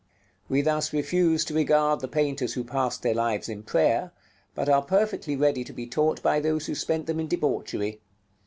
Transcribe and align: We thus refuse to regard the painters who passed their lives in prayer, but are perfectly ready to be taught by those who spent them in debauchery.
We 0.49 0.63
thus 0.63 0.91
refuse 0.93 1.45
to 1.45 1.53
regard 1.53 1.99
the 1.99 2.07
painters 2.07 2.55
who 2.55 2.63
passed 2.63 3.03
their 3.03 3.13
lives 3.13 3.47
in 3.47 3.61
prayer, 3.61 4.11
but 4.55 4.67
are 4.67 4.81
perfectly 4.81 5.35
ready 5.35 5.63
to 5.63 5.73
be 5.73 5.85
taught 5.85 6.23
by 6.23 6.39
those 6.39 6.65
who 6.65 6.73
spent 6.73 7.05
them 7.05 7.19
in 7.19 7.27
debauchery. 7.27 8.01